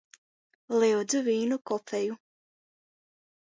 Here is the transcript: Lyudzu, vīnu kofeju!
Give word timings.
Lyudzu, 0.79 1.21
vīnu 1.27 1.59
kofeju! 1.73 2.17